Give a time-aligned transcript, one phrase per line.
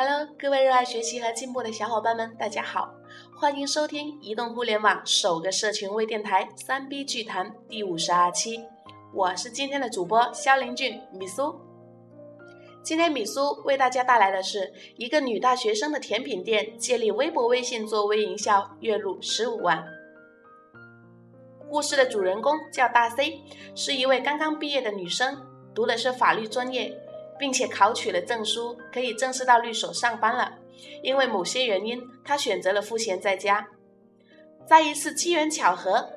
[0.00, 2.88] Hello，各位热爱学习和进步的小伙伴们，大家好，
[3.36, 8.60] 欢迎收听移动互联网首个社群微电台三 B 剧谈第五十二期，
[9.12, 11.52] 我是今天的主播肖林俊米苏。
[12.80, 19.84] 今天米苏为大家带来的是一个女大学生的甜品店借力微博、微信做微营销，月入十五万。
[21.68, 23.42] 故事的主人公叫大 C，
[23.74, 26.96] 是一位刚刚毕业的女生，读的是法律专业，
[27.38, 30.52] 并且考取了证书，可以正式到律所上班了。
[31.02, 33.68] 因为某些原因，他选择了赋闲在家。
[34.66, 36.08] 在一次机缘巧合，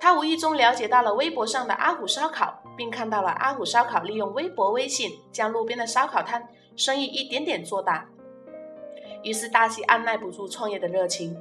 [0.00, 8.08] 他无意中了解到了微博上的阿虎烧烤，并看到了阿虎烧烤利用微博、微信将路边的烧烤摊生意一点点做大。
[9.22, 11.36] 于是大西按耐不住创业的热情，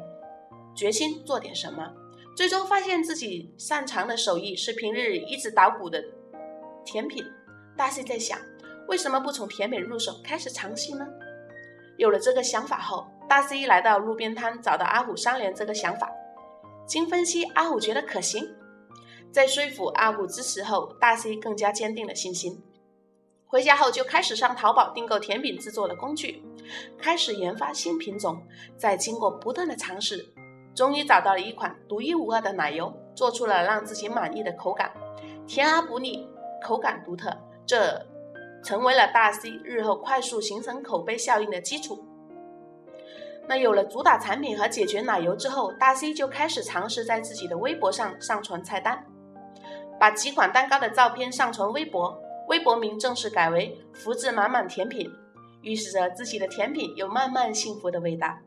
[0.75, 1.93] 决心做点什么。
[2.35, 6.03] 最终发现自己擅长的手艺是平日里一直捣鼓的
[6.83, 7.23] 甜品。
[7.75, 8.37] 大西在想，
[8.87, 11.05] 为什么不从甜品入手开始尝试呢？
[11.97, 16.11] 有了这个想法后，大 C 来到路边摊，找到阿虎商量这个想法。
[16.85, 18.47] 经分析，阿虎觉得可行。
[19.31, 22.63] 在说服阿虎支持后，大 C 更加坚定了信心。
[23.45, 26.43] 回家后就开始上淘宝订购甜品制作的工具，
[26.97, 28.41] 开始研发新品种。
[28.77, 30.25] 在经过不断的尝试。
[30.75, 34.91] 终于找到了一款独一无二的奶油，做出了让自己满意的口感，
[35.47, 36.29] 甜而不腻，
[36.63, 38.05] 口感独特，这
[38.63, 42.05] 成为了大 C 日后快速形成口碑效应的基础。
[43.47, 49.05] 那有了主打产品和解决奶油之后，大 C 就开始尝试在自己的微博上上传菜单，
[49.97, 55.09] 把几款蛋糕的照片上传微博，微博名正式改为“福字满满甜品”，
[55.63, 58.37] 预示着自己的甜品有慢慢幸福的味道。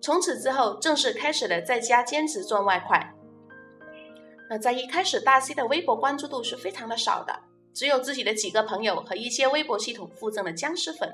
[0.00, 3.12] 从此之后，正式开始了在家兼职赚外快。
[4.48, 7.38] 那在一开始，大 C 的微博关注度是非常的少的，
[7.74, 11.12] 只有自己的几个朋友和一些微博系统附赠的僵尸粉。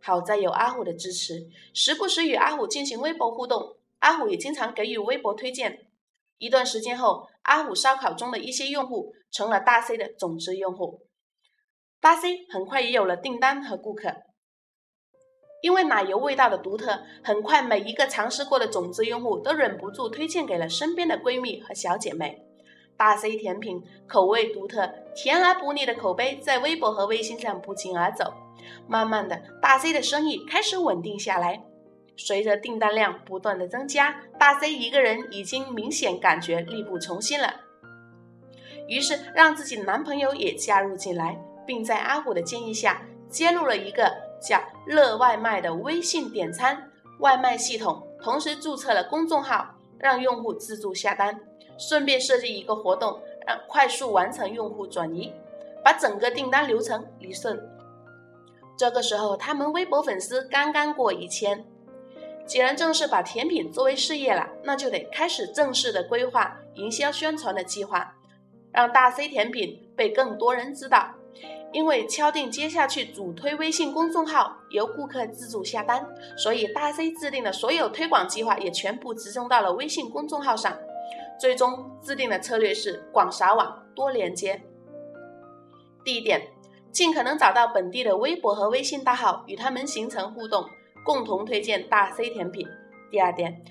[0.00, 5.86] 好在有阿虎的支持，时不时与阿虎进行微博互动，阿虎也经常给予微博推荐。
[6.38, 11.06] 一段时间后，阿虎烧烤中的一些用户成了大 C 的种子用户，
[12.00, 14.14] 大 C 很快也有了订单和顾客。
[15.62, 22.43] 因为奶油味道的独特，很快每一个尝试过的种子用户都忍不住推荐给了身边的闺蜜和小姐妹。
[22.96, 28.32] 大 C 甜品口味独特、甜而不腻的口碑在微博和微信上不胫而走。
[28.86, 31.62] 慢慢的，大 C 的生意开始稳定下来。
[32.16, 37.54] 随着订单量不断的增加，大 C 一个人已经明显感觉力不从心了。
[38.86, 44.24] 于是让自己的男朋友也加入进来，并在阿虎的建议下接入了一个。
[44.46, 46.90] 叫乐外卖的微信点餐
[47.20, 49.66] 外卖系统，同时注册了公众号，
[49.98, 51.40] 让用户自助下单，
[51.78, 55.32] 顺便设计一个活动，让快速完成用户转移，
[55.82, 57.60] 把整个订单流程理顺。
[58.76, 61.64] 这个时候，他们微博粉丝刚刚过一千。
[62.46, 68.14] 既然正式把甜品作为事业了，那就得开始正式的规划营销宣传的计划，
[68.70, 71.10] 让大 C 甜品被更多人知道。
[71.72, 76.06] 因为敲定接下去主推微信公众号，由顾客自主下单，
[76.36, 80.76] 所以大 C 制定的所有推广计划也全部集中到了微信公众号上。
[81.38, 84.60] 最终制定的策略是广撒网、多连接。
[86.04, 86.48] 第一点，
[86.90, 90.64] 尽可能找到本地的微博和微信大号，与他们形成互动，
[91.04, 92.68] 共同推荐大 C 甜品。
[93.10, 93.62] 第二点，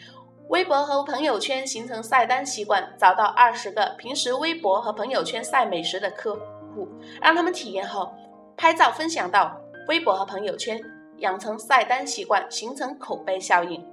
[0.50, 6.88] 微博和朋友圈形成晒单习惯，找到二十个平时微博和朋友圈晒美食的客户。
[7.22, 8.12] 让他们体验后
[8.58, 9.56] 拍照分享到
[9.88, 10.82] 微博和朋友圈，
[11.18, 13.93] 养成晒单习惯，形成口碑效应。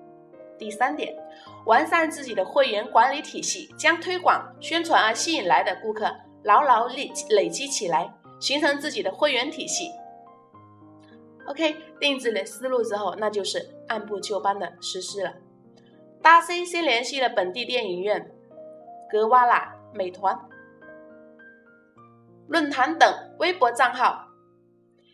[0.60, 1.16] 第三点，
[1.64, 9.90] 完善自己的会员管理体系，将推广宣传而吸引来的顾客牢牢累累积起来，形成自己的会员体系。
[11.46, 15.32] OK，定制了思路之后，那就是按部就班的实施了。
[16.22, 18.30] 大 C 先联系了本地电影院、
[19.10, 20.38] 格瓦拉、美团。
[22.48, 24.26] 论坛等微博账号，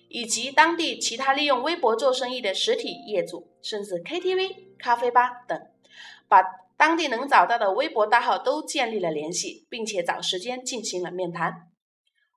[0.09, 5.61] 以及当地其他利用微博做生意的实体业主，甚至 KTV、咖啡吧等，
[6.29, 6.43] 把
[6.77, 11.71] 当地能找到的微博大号都建立了联系，并且找时间进行了面谈。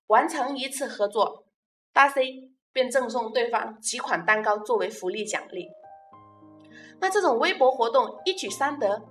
[0.07, 1.45] 完成一次合作，
[1.93, 5.67] 大 C 便赠送对方几款蛋糕作为福利奖励。
[6.99, 9.03] 那这种微博活动一举三得，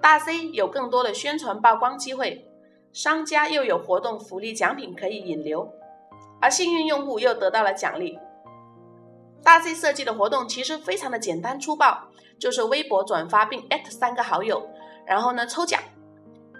[0.00, 2.46] 大 C 有更多的宣传曝光机会。
[2.92, 5.72] 商家又有活动福利奖品可以引流，
[6.44, 8.18] 而幸运用户又得到了奖励。
[9.42, 11.98] 大 C 设计的活动其实非常的简单粗暴，
[12.38, 14.62] 就是微博转发并艾特三个好友，
[15.06, 15.80] 然后呢抽奖。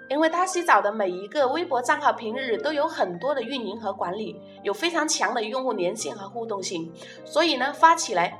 [0.09, 6.91] 因为大 C 找的每一个微博账号平日都有很多的运营和管理，有非常强的用户粘性和互动性，
[7.23, 8.35] 所以呢发起来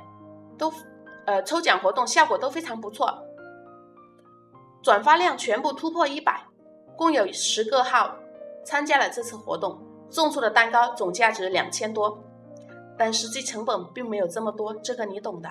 [0.58, 0.72] 都
[1.26, 3.16] 呃抽奖活动效果都非常不错，
[4.82, 6.44] 转发量全部突破一百，
[6.96, 8.16] 共有十个号
[8.64, 9.80] 参加了这次活动，
[10.10, 12.18] 送出的蛋糕总价值两千多，
[12.96, 15.48] 但实际成本并没有这么多，这个你懂的。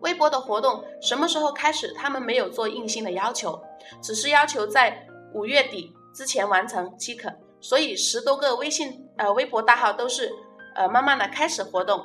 [0.00, 1.92] 微博的活动什么时候开始？
[1.92, 3.60] 他们没有做硬性的要求，
[4.00, 7.32] 只是要求在五月底之前完成即可。
[7.60, 10.32] 所以十多个微信呃微博大号都是
[10.76, 12.00] 呃慢慢的开始活动，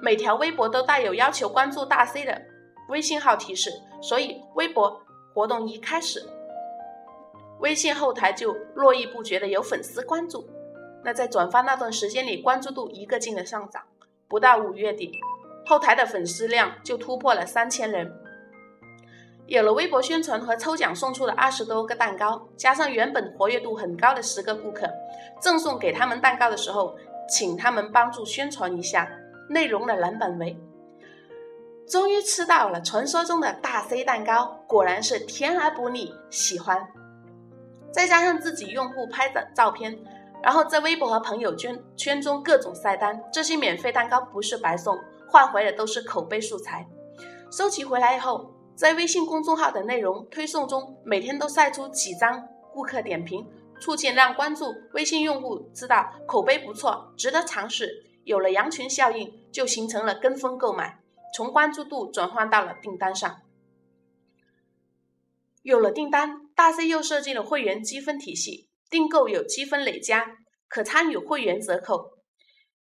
[0.00, 2.40] 每条微博都带有要求关注大 C 的
[2.88, 3.70] 微信号提示。
[4.00, 4.98] 所以微博
[5.34, 6.26] 活动一开始，
[7.60, 10.48] 微信后台就络绎不绝的有粉丝关注。
[11.04, 13.82] 那在转发那段时间里，关注度一个劲的上涨，
[14.28, 15.12] 不到五月底。
[15.64, 18.10] 后台的粉丝量就突破了三千人，
[19.46, 24.88] 有了微博宣传和抽奖送出的二十多个蛋糕，加上原本活跃度很高的十个顾客，
[25.40, 26.96] 赠送给他们蛋糕的时候，
[27.28, 29.10] 请他们帮助宣传一下，
[29.50, 30.58] 内容的蓝本为：
[31.86, 36.88] 终于吃到了传说中的大 C 蛋糕，果然是甜而不腻，喜欢。
[37.92, 39.98] 再加上自己用户拍的照片，
[40.42, 44.98] 然后在微博和朋友圈圈中各种晒单，这些免费蛋糕不是白送。
[45.30, 46.88] 换回的都是口碑素材，
[47.50, 53.46] 收集回来以后，在微信公众号的内容推送中，每天都晒出几张顾客点评，
[53.78, 58.06] 促进让关注微信用户知道口碑不错，值得尝试。
[58.24, 60.98] 有了羊群效应，就形成了跟风购买，
[61.34, 63.42] 从关注度转换到了订单上。
[65.62, 70.26] 有了订单，大 C 又设计了会员积分体系，订购有积分累加，
[70.68, 72.14] 可参与会员折扣，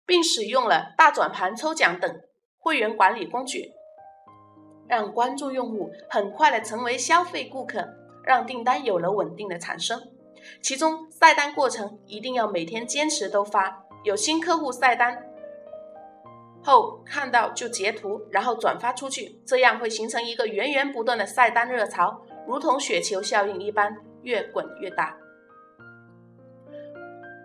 [0.06, 2.10] 并使用了大转盘抽奖等。
[2.56, 3.70] 会员管理工具，
[4.88, 7.86] 让关注用户很快的成为消费顾客，
[8.24, 10.00] 让订单有了稳定的产生。
[10.62, 15.22] 其中晒单过程一定要每天坚持都发，有新客户晒单
[16.62, 25.16] 后看到就截图，然后转发出去，这样会形成一个源源不断的晒单热潮，如同雪球效应一般，越滚越大。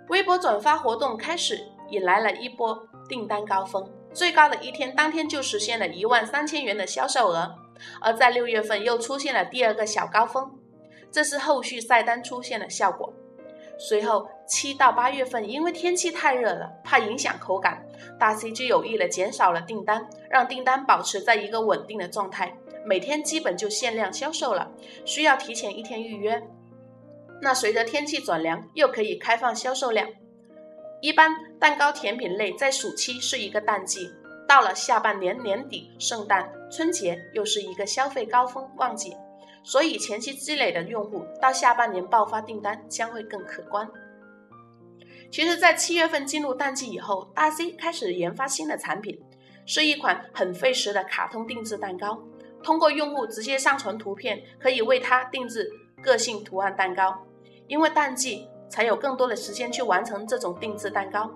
[0.09, 3.89] 微博转发活动开始，引来了一波订单高峰。
[4.13, 7.56] 最高的一天，当天就实现了一万三千元的销售额，
[8.01, 10.51] 而在六月份又出现了第二个小高峰，
[11.09, 13.13] 这是后续晒单出现的效果。
[13.77, 17.83] 随后七到八月份，因为天气太热了，怕影响口感，
[18.19, 22.53] 大 C 就有意的减少了订单，让订单保持在一个稳定的状态，
[22.85, 24.71] 每天基本就限量销售了，
[25.05, 26.41] 需要提前一天预约。
[27.41, 30.07] 那随着天气转凉，又可以开放销售量。
[31.01, 34.11] 一般蛋糕甜品类在暑期是一个淡季，
[34.47, 39.15] 到了下半年年底、圣诞、春节又是一个消费高峰旺季，
[39.63, 43.89] 所以前期积累的用户到下半年爆发订单将会更可观。
[45.31, 49.17] 其实，在七月份进入淡季以后，大 C 开始研发新的产品，
[49.65, 52.21] 是一款很费时的卡通定制蛋糕，
[52.63, 55.69] 通过用户直接上传图片，可以为他定制
[56.01, 57.25] 个性图案蛋糕。
[57.67, 58.47] 因为淡季。
[58.71, 61.29] 才有更多的时间去完成这种定制蛋糕，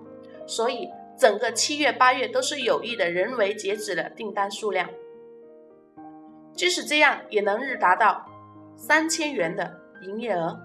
[0.46, 0.88] 所以
[1.18, 4.88] 整个七月八月都是有意的人为截止了订单数量。
[6.54, 8.24] 即使这样，也能日达到
[8.74, 10.58] 三千元的营业额。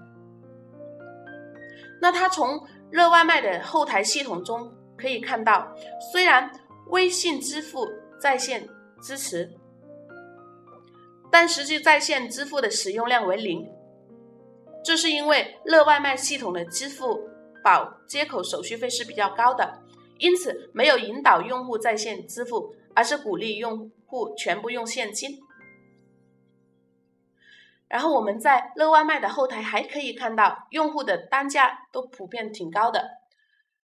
[2.00, 5.76] 那他从热外卖的后台系统中可以看到，
[6.10, 6.50] 虽然
[6.86, 7.86] 微信支付
[8.18, 8.66] 在线
[9.02, 9.52] 支持，
[11.32, 13.66] 但实际在线支付的使用量为零。
[14.84, 17.28] 这是因为乐外卖系统的支付
[17.64, 19.80] 宝接口手续费是比较高的，
[20.18, 25.40] 因此没有引导用户在线支付，而是鼓励用户全部用现金。
[27.88, 33.02] 然后我们在乐外卖的后台还可以看到，用户的单价都普遍挺高的，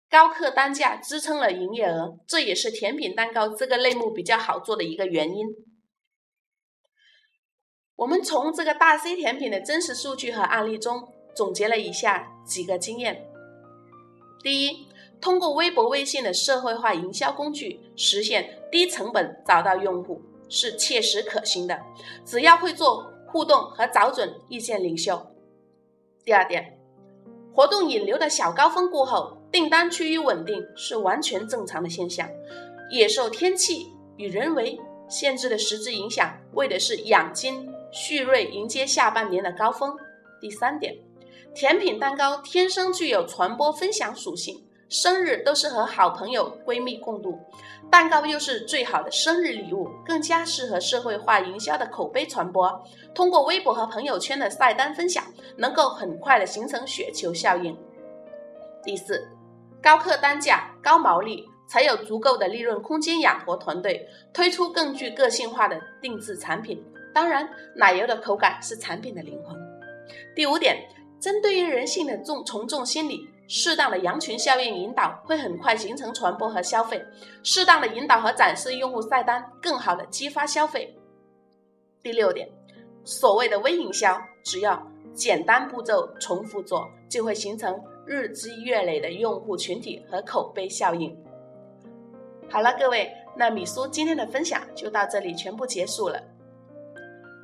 [0.09, 5.47] 高客单价支撑了营业额，这也是甜品蛋糕这个类目比较好做的一个原因。
[7.95, 13.23] 我们从这个大 C 甜品的真实数据和案例中总结了以下几个经验：
[14.41, 14.87] 第一，
[15.21, 20.19] 通过微博、微信的社会化营销工具，实现低成本找到用户
[20.49, 21.79] 是切实可行的。
[22.25, 25.21] 只要会做互动和找准意见领袖。
[26.25, 26.75] 第二点，
[27.53, 32.27] 活动引流的小高峰过后，订单趋于稳定是完全正常的现象，
[32.89, 37.71] 也受天气与人为限制的实质影响，为的是养精。
[37.93, 39.95] 蓄锐，迎接下半年的高峰。
[40.41, 40.95] 第三点，
[41.53, 44.59] 甜品蛋糕天生具有传播分享属性，
[44.89, 47.39] 生日都是和好朋友、闺蜜共度，
[47.91, 52.83] 蛋糕又是最好的生日礼物，更加适合社会化营销的口碑传播。
[53.13, 55.23] 通过微博和朋友圈的晒单分享，
[55.55, 57.77] 能够很快的形成雪球效应。
[58.83, 59.29] 第四，
[59.79, 61.47] 高客单价、高毛利。
[61.65, 66.83] 才有足够的利润空间养活团队，推出更具个性化的定制产品。
[67.13, 69.55] 当然，奶油的口感是产品的灵魂。
[70.35, 70.77] 第五点，
[71.19, 77.03] 针对于人性的重从众心理，适当的羊群效应引导会很快形成传播和消费。
[77.43, 80.93] 适当的引导和展示用户菜单，更好的激发消费。
[82.01, 82.49] 第六点，
[83.03, 84.81] 所谓的微营销，只要
[85.13, 91.15] 简单步骤重复做，就会形成日积月累的用户群体和口碑效应。
[92.49, 96.21] 好了，各位，那米苏今天的分享就到这里全部结束了。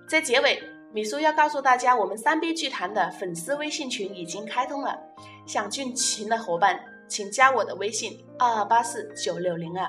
[0.10, 0.60] 在结尾，
[0.92, 5.00] 米叔要告诉大家，我们三 B 剧团的粉丝微信群已经开通了，
[5.46, 9.88] 想进群的伙伴，请加我的微信二二八四九六零二，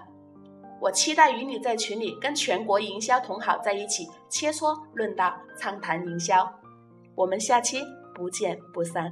[0.79, 6.47] 我期待与你在群里跟全国营销同好在一起切磋论道，畅谈营销。
[7.15, 7.83] 我们下期
[8.15, 9.11] 不见不散。